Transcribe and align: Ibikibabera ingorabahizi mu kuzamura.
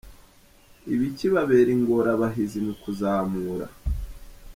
Ibikibabera 0.93 1.69
ingorabahizi 1.77 2.59
mu 2.67 2.73
kuzamura. 2.81 3.67